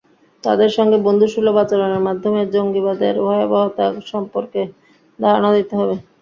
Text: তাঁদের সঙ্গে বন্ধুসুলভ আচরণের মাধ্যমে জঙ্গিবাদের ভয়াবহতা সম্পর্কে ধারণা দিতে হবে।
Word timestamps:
তাঁদের 0.43 0.71
সঙ্গে 0.77 0.97
বন্ধুসুলভ 1.05 1.55
আচরণের 1.57 2.05
মাধ্যমে 2.07 2.41
জঙ্গিবাদের 2.53 3.15
ভয়াবহতা 3.25 3.83
সম্পর্কে 4.11 4.61
ধারণা 5.19 5.49
দিতে 5.57 5.73
হবে। 5.79 5.95